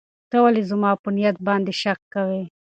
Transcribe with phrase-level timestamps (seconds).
[0.29, 2.41] ته ولې زما په نیت باندې شک کوې؟